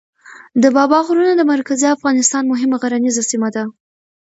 [0.61, 3.63] د بابا غرونه د مرکزي افغانستان مهمه غرنیزه سیمه ده.